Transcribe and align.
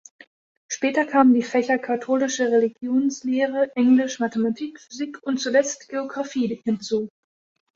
Später 0.67 1.05
kamen 1.05 1.35
die 1.35 1.43
Fächer 1.43 1.77
katholische 1.77 2.45
Religionslehre, 2.47 3.71
Englisch, 3.75 4.17
Mathematik, 4.19 4.79
Physik 4.79 5.19
und 5.21 5.37
zuletzt 5.37 5.89
Geografie 5.89 6.59
hinzu. 6.63 7.07